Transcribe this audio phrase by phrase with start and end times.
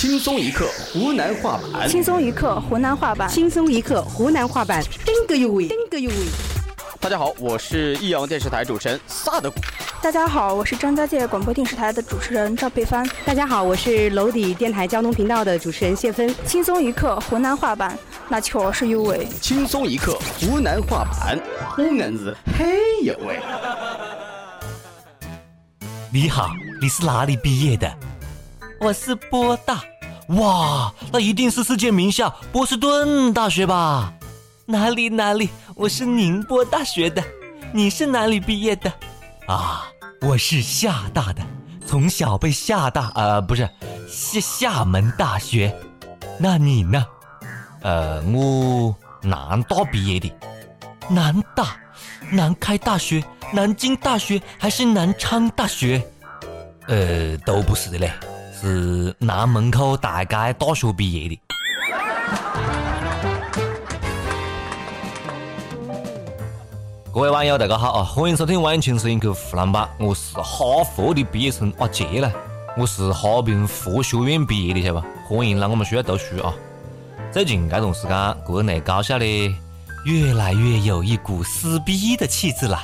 [0.00, 6.16] 轻松一刻湖南话版，轻松一刻湖南话版，轻松一刻湖南话版，顶个有味，顶个有味。
[6.98, 9.60] 大家好，我是益阳电视台主持人萨德古。
[10.00, 13.06] 大家好，我是张家界广播电视台的主持人赵佩帆。
[13.26, 16.34] 大家好，我是娄底电台交通频道的主持人谢芬。
[16.46, 17.98] 轻松一刻湖南话版，
[18.30, 19.28] 那确实有味。
[19.42, 21.38] 轻松一刻湖南话版，
[21.76, 22.66] 湖南子很
[23.04, 23.38] 有味。
[26.10, 26.48] 你好，
[26.80, 27.86] 你是哪里毕业的？
[28.80, 29.82] 我是波大。
[30.28, 34.10] 哇，那一定是世界名校波士顿大学吧？
[34.64, 37.22] 哪里哪里，我是宁波大学的。
[37.74, 38.90] 你是哪里毕业的？
[39.46, 39.84] 啊，
[40.22, 41.42] 我是厦大的，
[41.86, 43.68] 从小被厦大呃不是
[44.08, 45.74] 厦厦门大学。
[46.38, 47.04] 那你呢？
[47.82, 50.32] 呃，我南大毕业的。
[51.10, 51.76] 南大，
[52.32, 53.22] 南开大学、
[53.52, 56.02] 南京大学还是南昌大学？
[56.86, 58.10] 呃，都不是的嘞。
[58.62, 61.40] 是南门口大街大学毕业的。
[67.10, 68.04] 各位网友，大家好啊！
[68.04, 72.30] 欢迎收听《晚清声音口湖南版》，我是哈佛的毕业生阿杰啦，
[72.76, 75.06] 我是哈尔滨佛学院毕业的，晓得吧？
[75.26, 76.52] 欢迎来我们学校读书啊！
[77.32, 79.56] 最近这段时间，国内高校呢，
[80.04, 82.82] 越来越有一股撕逼的气质啦。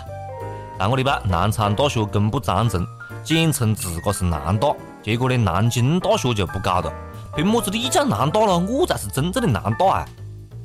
[0.78, 2.86] 上个礼拜，南昌大学公布章程，
[3.22, 4.74] 简称自个是南大。
[5.06, 6.92] 结果呢，南京大学就不搞了，
[7.36, 10.08] 凭么子你叫南大了，我才是真正的南大啊！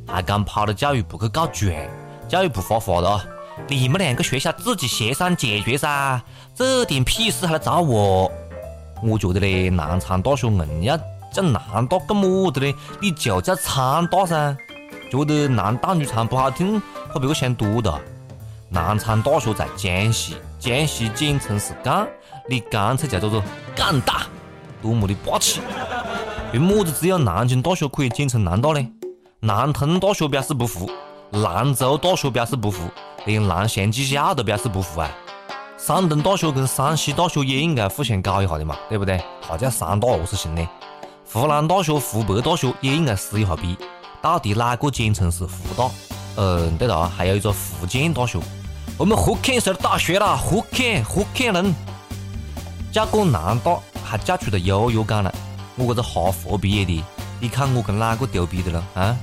[0.07, 1.71] 还敢跑到教育部去告状，
[2.27, 3.23] 教育部发话了！
[3.67, 6.19] 你们两个学校自己协商解决噻，
[6.55, 8.31] 这点屁事还来找我？
[9.03, 10.97] 我觉得嘞，南昌大学硬要
[11.31, 12.73] 叫南大干么子嘞？
[12.99, 14.57] 你就叫昌大噻！
[15.11, 16.81] 觉得南大女长不好听，
[17.13, 18.01] 怕别个想多了。
[18.69, 22.07] 南昌大学在江西，江西简称是赣，
[22.49, 23.43] 你干脆叫做
[23.81, 24.27] 做赣大，
[24.79, 25.59] 多么的霸气！
[26.51, 28.87] 凭么子只有南京大学可以简称南大呢？
[29.39, 30.87] 南通大学表示不服，
[31.31, 32.83] 兰州大学表示不服，
[33.25, 35.09] 连南翔技校都表示不服啊！
[35.79, 39.19] 山东大学跟山西大学也应该互相搞一下的嘛，对不对？
[39.47, 40.61] 啥叫三大何是行呢？
[41.33, 43.75] 湖南大学、湖北大学也应该撕一下逼，
[44.21, 45.89] 到底哪个简称是湖大？
[46.37, 48.39] 嗯，对了，还有一个福建大学。
[48.99, 51.73] 我们福建省大学啦，福建福建人
[52.91, 55.33] 叫过南大，还叫出了优越感来。
[55.75, 57.03] 我这个哈佛毕业的，
[57.39, 59.17] 你看我跟哪个丢逼的了啊？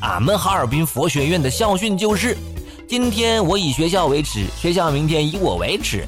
[0.00, 2.36] 俺们哈尔滨佛学院的校训就是：
[2.88, 6.06] 今天我以学校为耻，学校明天以我为耻。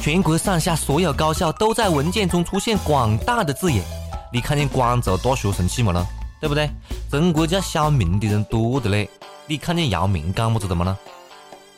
[0.00, 3.84] 全国上下所有高校都在文件中出现“广大”的字眼。
[4.32, 6.06] 你看见广州大学生气么了？
[6.40, 6.70] 对不对？
[7.10, 9.10] 中国叫小明的人多的嘞。
[9.46, 10.96] 你看见姚明干么子的么了？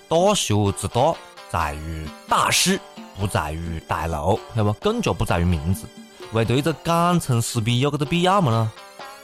[0.09, 1.15] 大学之大，
[1.51, 2.79] 在于大师，
[3.21, 4.73] 不在于大楼，晓得不？
[4.81, 5.87] 更加不在于名字。
[6.33, 8.73] 为对这简称撕逼有这个必要么呢？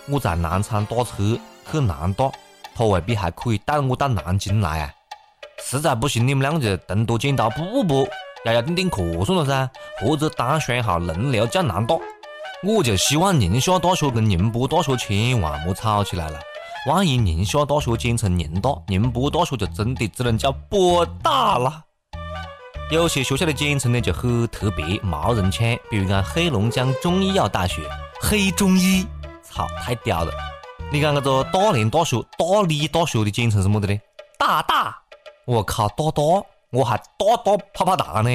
[0.09, 1.39] 我在南昌打车
[1.73, 2.31] 去南大，
[2.75, 4.93] 他未必还可以带我到南京来啊！
[5.65, 8.07] 实在不行，你们两个就同多剪刀布布，
[8.45, 9.71] 咬咬定定课算了噻，
[10.01, 11.97] 或者单双号轮流叫南大。
[12.63, 16.39] 我就希望宁夏大学跟宁波大学千万莫吵起来了。
[16.87, 21.83] 万一宁夏大学简称宁大，宁波大学就真的只能叫波大了。
[22.89, 25.67] 有些学校的简称呢就很特别，毛人抢。
[25.91, 27.83] 比如讲黑龙江中医药大学，
[28.21, 29.05] 黑中医，
[29.43, 30.31] 操，太屌了！
[30.93, 34.01] 你看那个大连大学、大理大学的简称是么的呢？
[34.39, 34.97] 大大，
[35.47, 36.23] 我靠，大大，
[36.71, 38.31] 我还大大啪啪大呢。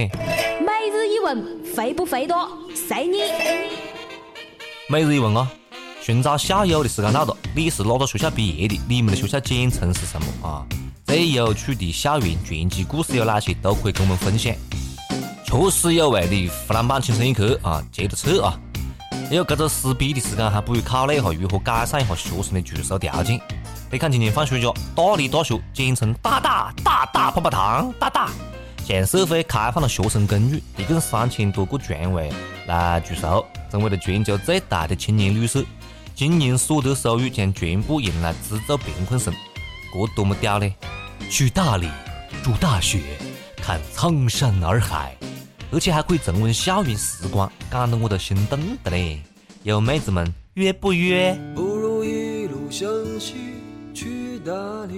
[0.60, 2.46] 每日一问，肥不肥多？
[2.76, 3.20] 随你。
[4.90, 5.50] 每日一问啊！
[6.02, 8.78] 寻找校友的时间到了，你是哪个学校毕业的？
[8.90, 10.68] 你们的学校简称是什么啊？
[11.06, 13.54] 最有趣的校园传奇故事有哪些？
[13.56, 14.54] 都可以跟我们分享。
[15.46, 18.58] 确实有味的湖南版轻松一刻啊，接着扯啊！
[19.30, 23.40] 有这个撕逼的时间，还不如考虑一下如何改善一下学生的住宿条件。
[23.92, 28.30] 你看今年放暑假，大理大学简称大大大大泡泡糖大大，
[28.86, 32.32] 向社会开放了学生公寓，一共三千多个床位
[32.68, 35.64] 来住宿，成为了全球最大的青年旅社。
[36.16, 39.34] 今年所得收入将全部用来资助贫困生，
[39.92, 40.74] 这多么屌嘞！
[41.30, 41.90] 去大理
[42.44, 43.00] 住大学，
[43.58, 45.16] 看苍山洱海，
[45.72, 49.22] 而且还可以重温校园时光，感动我都心动的嘞！
[49.64, 51.34] 有妹子们约不约？
[51.56, 52.90] 不如一路向
[53.20, 53.36] 西
[53.94, 54.52] 去大
[54.88, 54.98] 理。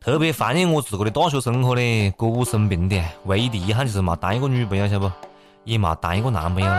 [0.00, 5.10] 特别怀念我自个的大学生活嘞，歌舞升平的，唯一的遗憾就是没谈一个女朋友，晓得不？
[5.64, 6.70] 也没谈一个男朋友。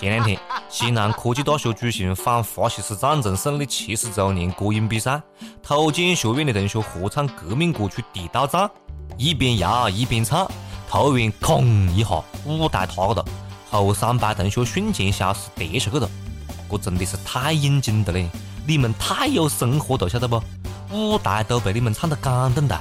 [0.00, 0.38] 前两天，
[0.70, 5.20] 西南科技大学举行反法西斯战争胜利七十周年歌咏比赛，
[5.62, 8.62] 土建学院的同学合唱革命歌曲《地道战》，
[9.16, 10.46] 一边摇一边唱，
[10.86, 11.64] 突然“哐”
[11.96, 13.24] 一下，舞台塌了，
[13.70, 16.08] 后三排同学瞬间消失跌下去了，
[16.70, 18.28] 这真的是太应景了嘞！
[18.66, 20.42] 你们太有生活了，晓得不？
[20.90, 22.78] 舞台都被你们唱得感动的，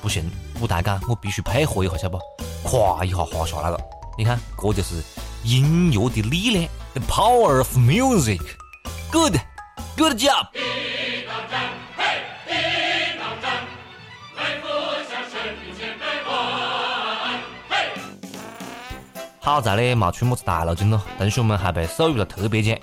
[0.00, 2.18] 不行，舞台感我必须配合一下，晓得不？
[2.66, 3.78] 咵一下滑下来了，
[4.16, 5.02] 你看，这就是
[5.44, 6.66] 音乐的力量
[6.96, 10.46] ，the power of music，good，good job。
[19.40, 22.76] 好在呢，没出么子大漏劲咯，同学们还被授予了特别奖。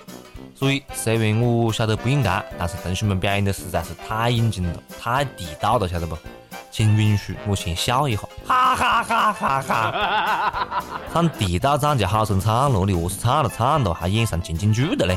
[0.54, 6.16] 所以虽然我晓得不应该，但是同学们表演的实在是太应景了，太地道了，晓得不？
[6.74, 10.84] 请允许我先笑一下，哈哈哈哈哈哈！
[11.12, 15.16] 唱地道战就好生唱咯，你何是唱了唱了还演上情景剧的嘞？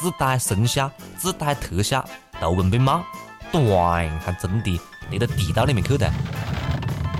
[0.00, 2.02] 自带声效、自带特效
[2.40, 3.02] 图文并茂，
[3.52, 4.80] 短还真的
[5.10, 6.10] 列到地道里面去的。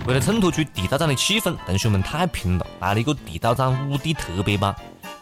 [0.06, 4.75] 为了衬托出地道战的气氛，同学们太拼了，来了一个地道战五 D 特别版，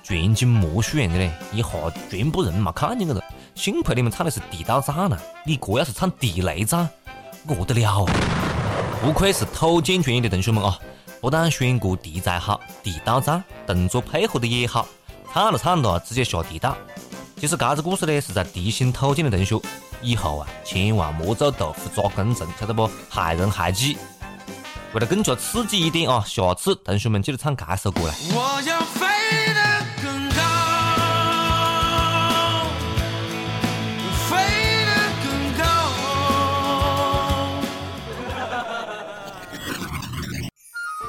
[0.05, 1.69] 全景魔术样的嘞，一下
[2.09, 3.21] 全部人嘛看见个了。
[3.57, 6.89] 幸亏你们唱的是地道战呐，你这要是唱地雷战，
[7.49, 8.13] 我得了啊！
[9.03, 10.79] 不愧是土建专业的同学们啊，
[11.21, 14.87] 不但选歌题材好，地道战动作配合的也好，
[15.35, 16.77] 唱了唱了直接下地道。
[17.35, 19.61] 其实这个故事呢，是在提醒土建的同学，
[20.03, 22.89] 以后啊，千万莫做豆腐渣工程，晓得不？
[23.09, 23.99] 害人害己。
[24.95, 28.15] 为了更加刺激一点啊，下次同学们记得唱这首歌来。
[28.33, 28.81] 我要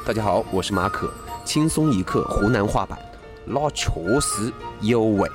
[0.06, 1.10] 大家好，我是马可，
[1.46, 3.00] 轻松一刻湖南话版，
[3.46, 3.90] 那确
[4.20, 4.52] 实
[4.82, 5.30] 有味。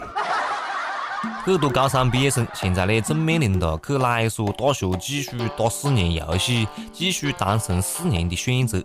[1.42, 8.78] 很多高三毕业生现在呢，正面临着去哪一所大学继续打四年游戏，继续单身四年的选择。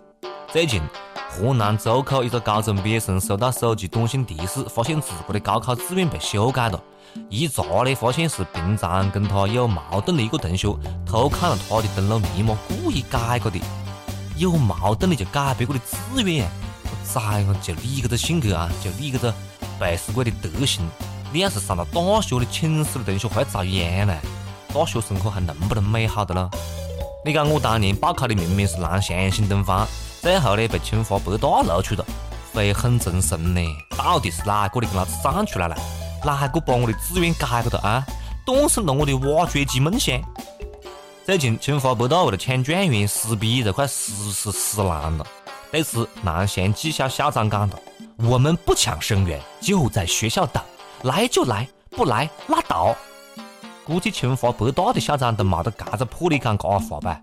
[0.48, 0.82] 最近，
[1.30, 6.82] 河南周口一个高中毕业生收到手机短信提示，发现自个的高考志愿被修改了。
[7.28, 10.74] 一查呢，发现是平常跟他有矛盾的一个同学
[11.06, 13.60] 偷看了他的登录密码，故意改过的。
[14.38, 16.50] 有矛盾的就改别个的志愿，
[17.06, 17.56] 崽呀！
[17.62, 19.34] 就你这个性格啊，就你这个
[19.80, 20.82] 背死鬼的德行！
[21.32, 24.16] 你要是上了大学，你寝室的同学会遭殃呢。
[24.74, 26.50] 大学生活还能不能美好的了？
[27.26, 29.88] 你讲我当年报考的明明是南翔新东方，
[30.22, 32.04] 最后呢被清华北大录取了，
[32.54, 33.62] 悔恨终生呢。
[33.96, 35.78] 到底是哪个的跟老子站出来了？
[36.26, 38.04] 哪个把我的志愿改过的啊？
[38.46, 40.20] 断送了我的挖掘机梦想。
[41.26, 45.26] 最近清华北大为了抢状元，撕逼都快撕死撕烂了。
[45.72, 47.80] 对此，南翔技校校长讲道
[48.30, 50.62] ：“我们不抢生源，就在学校等。”
[51.04, 52.94] 来就来，不来拉倒。
[53.86, 57.22] 估计清华北大的校长都没得这个魄力讲这话吧？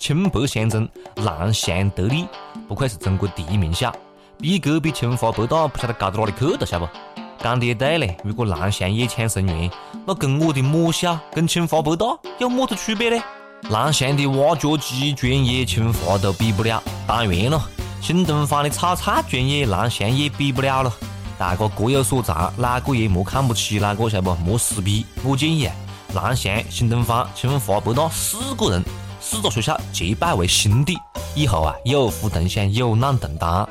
[0.00, 2.26] 清白相争，南翔得利，
[2.66, 3.94] 不愧是中国第一名校，
[4.38, 6.92] 逼格比清华北大不晓得高到哪里去了，晓得不？
[7.42, 9.70] 讲的也对嘞，如果蓝翔也抢生源，
[10.06, 12.06] 那跟我的母校跟清华北大
[12.38, 13.22] 有么子区别呢？
[13.70, 17.62] 蓝翔的挖掘机专业，清华都比不了，当然了，
[18.02, 20.92] 新东方的炒菜专业，蓝翔也比不了了。
[21.38, 24.34] 大家各有所长，哪个也莫看不起哪个，晓得不？
[24.44, 25.06] 莫撕逼。
[25.24, 25.74] 我建议啊，
[26.14, 28.84] 蓝翔、新东方、清华、北大四个人，
[29.18, 30.98] 四个学校结拜为兄弟，
[31.34, 33.66] 以后啊，有福同享，有难同当。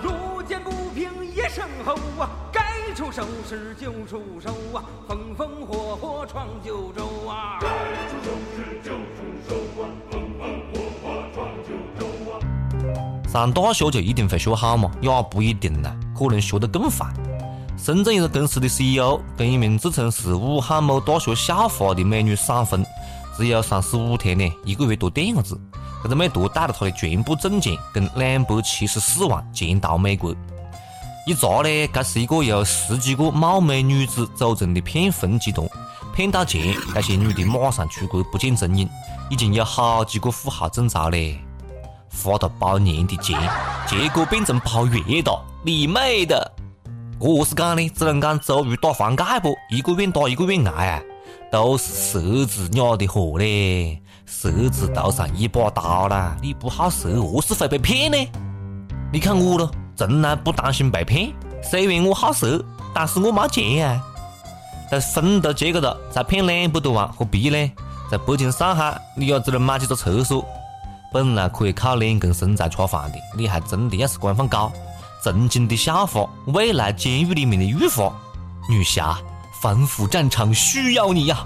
[3.19, 7.60] 出手时就出手啊，风风火火闯九州啊。
[7.60, 7.67] 该
[8.08, 12.39] 出手时就出手啊，风风火火闯九州啊。
[13.27, 14.89] 上大学就一定会学好吗？
[15.01, 17.13] 也不一定呢，可能学得更烦。
[17.77, 22.86] 深圳一个公司的 CEO 跟一名自称是武汉某大学校花的美女闪婚，
[23.36, 25.60] 只有三十五天呢，一个月多点个子。
[26.01, 30.34] 这个妹坨带着他的全部证件跟两百七十四万潜逃美国。
[31.29, 35.69] 一查呢，这是一个由十几个貌美女子组成的骗婚集团，
[36.12, 38.89] 骗到钱，这些女的马上出国不见踪影，
[39.29, 41.39] 已经有好几个富豪中招嘞，
[42.12, 43.39] 花了包年的钱，
[43.86, 45.31] 结果变成包月的，
[45.63, 46.51] 你妹的！
[47.19, 47.89] 我何是讲呢？
[47.89, 49.55] 只能讲周瑜打黄盖不？
[49.69, 51.03] 一个愿打一个愿挨啊！
[51.51, 54.01] 都是蛇子惹的祸嘞！
[54.25, 56.36] 蛇子头上一把刀啦！
[56.41, 58.17] 你不好蛇，何是会被骗呢？
[59.13, 59.69] 你看我咯，
[60.00, 61.34] 从来不担心被骗。
[61.62, 62.63] 虽然我好色，
[62.94, 64.01] 但是我没钱啊！
[64.89, 67.72] 但是婚都结个了，才骗两百多万，何必呢？
[68.10, 70.46] 在北京、上海，你也只能买几个厕所。
[71.12, 74.72] 本来可以靠两根身材吃饭的，你还真的要是官方高。
[75.22, 78.10] 曾经的校花，未来监狱里面的狱花，
[78.70, 79.20] 女侠
[79.62, 81.46] 反腐战场需要你呀！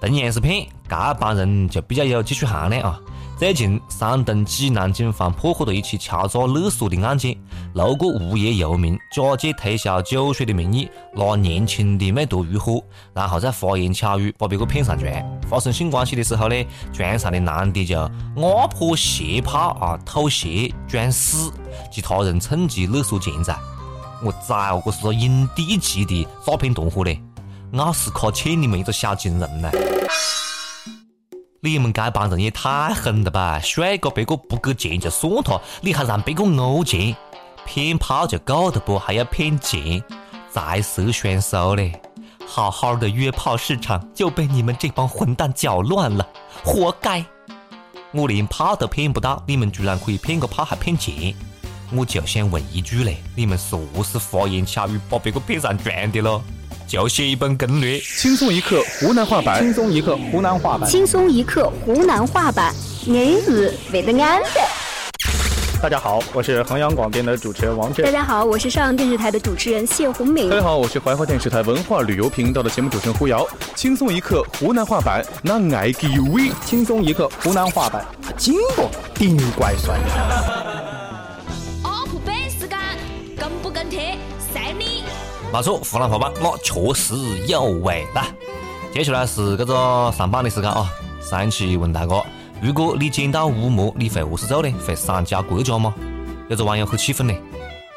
[0.00, 3.00] 同样是骗，这帮人就比较有技术含量啊。
[3.40, 7.34] 最近，山东济南警方破获了一起敲诈勒索的案件，
[7.72, 15.40] 六个无业游民，假借推销酒水的名义，拿年轻的美图欲火，然后再花言巧语把别个骗上船。
[15.48, 21.50] 发生性关系的时候呢，船上的男的就压迫胁迫啊，吐血装死，
[21.90, 23.58] 其他人趁机勒索钱财。
[24.22, 27.18] 我崽哦，这是个影帝级的诈骗团伙嘞！
[27.78, 29.70] 奥斯卡欠你们一个小金人呢！
[31.62, 33.60] 你们这帮人也太狠了吧！
[33.60, 37.14] 帅哥，别个不给钱就算他，你还让别个讹钱，
[37.66, 38.98] 骗炮就够了不？
[38.98, 40.02] 还要骗钱，
[40.50, 42.00] 再色双收嘞！
[42.46, 46.26] 好好的约炮市场就被你们这帮混蛋搅乱了，
[46.64, 47.22] 活该！
[48.12, 51.34] 我连炮都骗不到，你们居然可以骗个炮还骗钱？
[51.92, 56.42] 我就想问一句嘞，你们是何是花言巧语把别个骗上船的咯？
[56.90, 62.74] 就写一本攻略，轻松一刻湖南话版，轻松一刻湖南话版，轻松一刻湖南话版，
[63.06, 64.60] 你是为的安的。
[65.80, 68.04] 大家好，我是衡阳广电的主持人王震。
[68.04, 70.50] 大家好，我是上阳电视台的主持人谢红敏。
[70.50, 73.46] 大家好，我是怀化电视台文化旅游频道的节目主持人胡瑶。
[73.76, 76.50] 轻松一刻湖南话版，那爱给味。
[76.66, 78.04] 轻松一刻湖南话版，
[78.36, 79.96] 经过顶怪酸。
[85.52, 87.14] 没错，湖南话版那确实
[87.48, 88.06] 有味。
[88.14, 88.26] 来，
[88.94, 90.88] 接下来是这个上榜的时间啊。
[91.20, 92.22] 上一期问大家，
[92.62, 94.72] 如果你捡到乌木，你会何是做呢？
[94.86, 95.92] 会上交国家吗？
[96.48, 97.34] 有个网友很气愤呢，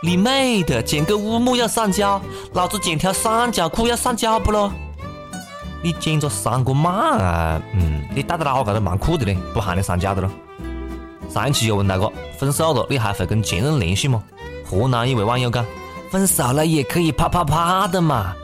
[0.02, 2.20] 你妹的，捡个乌木要上交，
[2.54, 4.72] 老子捡条三角裤要上交不咯？
[5.84, 7.62] 你捡个三个码啊？
[7.76, 9.40] 嗯，你带到哪个蛮酷的呢？
[9.54, 10.32] 不喊你上交的咯。
[11.30, 14.24] 上一期又问大家，分手了你还会跟前任联系吗？
[14.66, 15.64] 河南一位网友讲。
[16.14, 18.36] 分手了也可以啪啪啪的嘛，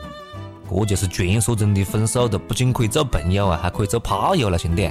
[0.68, 4.90] 这就是传说中的分手的，不仅可以做朋友啊，还可以做炮友了，兄弟。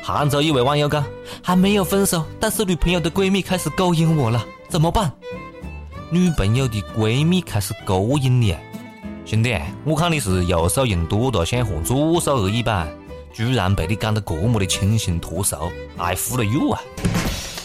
[0.00, 1.04] 杭州一位网友讲，
[1.42, 5.12] 还没有分手，但是女朋友的闺蜜开始勾引我了，怎么办？
[6.08, 8.54] 女朋友的闺蜜开始勾引你，
[9.24, 12.86] 兄弟，我看你是右手用多了，想换左手而已吧？
[13.32, 15.56] 居然被你讲得这么的清新脱俗，
[15.96, 16.80] 爱服了又啊！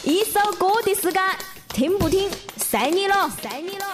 [0.04, 1.22] 一首歌的时间，
[1.68, 3.86] 听不听，随你了，随你了。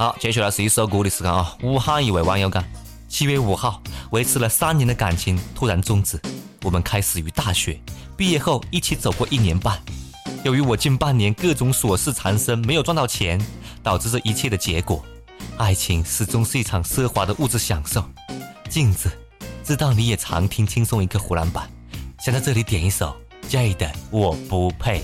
[0.00, 1.54] 好，接下来是一首歌的时间啊！
[1.62, 2.64] 武汉一位网友讲：
[3.06, 6.18] 七月五号，维持了三年的感情突然终止。
[6.62, 7.78] 我们开始于大学，
[8.16, 9.78] 毕业后一起走过一年半。
[10.42, 13.38] 由于我近半年各种琐事缠身，没有赚到钱，
[13.82, 15.04] 导致这一切的结果。
[15.58, 18.02] 爱情始终是一场奢华的物质享受。
[18.70, 19.10] 镜子，
[19.62, 21.68] 知道你也常听轻松一刻湖南版，
[22.24, 23.14] 想在这里点一首
[23.50, 25.00] jay 的《我不配》。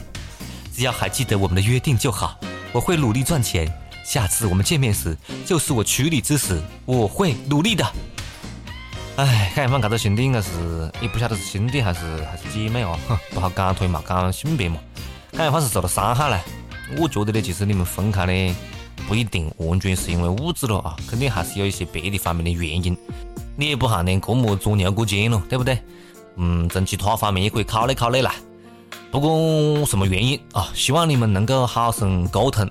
[0.74, 2.40] 只要还记得我们的约定就好，
[2.72, 3.70] 我会努力赚钱。
[4.06, 7.84] 下次我们见面时，就是我娶你之时，我会努力的。
[9.16, 10.48] 哎，看样放这个兄弟应该是
[11.00, 12.96] 也不晓得是兄弟还是还是姐妹哦，
[13.34, 14.78] 不好讲腿嘛，讲性别嘛。
[15.32, 16.40] 看样放是受了伤害了。
[16.96, 18.56] 我觉得呢，其实你们分开呢，
[19.08, 22.96] 不一定完全是因为物质了啊，肯定还是有一些别的方面的原因。
[23.56, 25.82] 你也不喊连这么钻牛角尖了，对不对？
[26.36, 28.32] 嗯，从其他方面也可以考虑考虑啦。
[29.10, 32.70] 不管什么原因啊，希望你们能够好生沟通。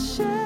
[0.00, 0.39] shine.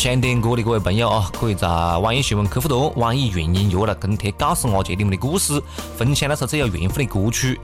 [0.00, 5.62] 想点歌的各位朋友啊，可以在网易新闻客户端、网易云音乐来跟帖，告诉阿杰你们的故事，
[5.94, 7.60] 分享那首最有缘分的歌曲。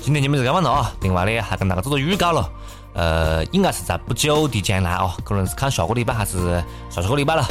[0.00, 0.92] 今天节目就这样了啊！
[1.00, 2.48] 另外呢，还跟大家做做预告了，
[2.92, 7.48] 呃，应该是在不久的将来啊，可能是看下个礼拜还是下下个礼拜了，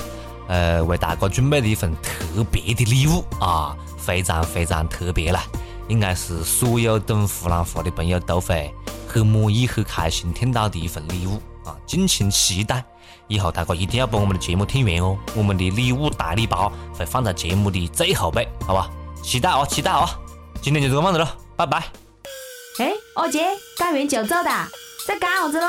[0.47, 5.43] 呃，为大家准备的一份特别的礼物啊，非常非常特别了，
[5.89, 8.73] 应该是所有懂湖南话的朋友都会
[9.05, 12.81] 很满意、很开心听到的一份礼物啊，敬请期待。
[13.29, 18.89] 以后大家一定要把我们的节目听完哦，我们的礼物大礼包会放在节目的最后边，好吧？
[19.23, 20.09] 期待哦，期待哦！
[20.61, 21.77] 今天就这个样子了，拜拜。
[22.79, 23.45] 哎，二姐，
[23.77, 24.49] 干完就走的，
[25.05, 25.67] 在干啥子喽？